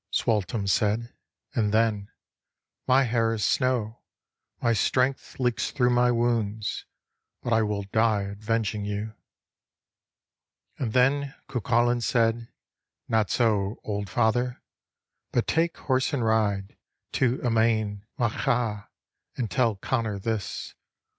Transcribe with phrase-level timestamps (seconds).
[0.09, 1.13] Sualtem said,
[1.53, 2.09] and then,"
[2.87, 4.01] My hair is snow,
[4.59, 6.85] My strength leaks thro' my wounds,
[7.43, 9.13] but I will die r Avenging you."
[10.79, 12.51] And then Cuculain said:"
[13.09, 14.63] Not so, old father,
[15.33, 16.77] but take horse and ride
[17.19, 18.89] To Emain Macha,
[19.37, 20.73] and tell Connor this."